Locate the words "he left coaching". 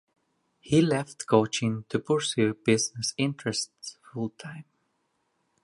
0.59-1.85